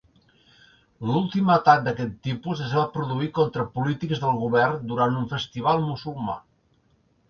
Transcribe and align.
L'últim 1.09 1.51
atac 1.57 1.83
d'aquest 1.89 2.17
tipus 2.29 2.65
es 2.69 2.75
va 2.79 2.87
produir 2.97 3.31
contra 3.39 3.69
polítics 3.79 4.27
del 4.27 4.43
govern 4.43 4.85
durant 4.93 5.19
un 5.25 5.33
festival 5.39 5.89
musulmà. 5.91 6.45